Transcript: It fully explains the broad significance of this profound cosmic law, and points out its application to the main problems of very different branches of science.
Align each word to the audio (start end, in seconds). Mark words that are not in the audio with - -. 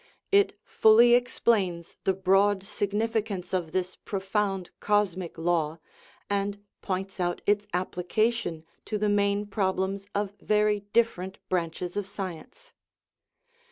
It 0.31 0.59
fully 0.65 1.13
explains 1.13 1.95
the 2.05 2.13
broad 2.13 2.63
significance 2.63 3.53
of 3.53 3.71
this 3.71 3.95
profound 3.95 4.71
cosmic 4.79 5.37
law, 5.37 5.77
and 6.27 6.57
points 6.81 7.19
out 7.19 7.43
its 7.45 7.67
application 7.71 8.65
to 8.85 8.97
the 8.97 9.09
main 9.09 9.45
problems 9.45 10.07
of 10.15 10.33
very 10.41 10.79
different 10.91 11.37
branches 11.49 11.95
of 11.95 12.07
science. 12.07 12.73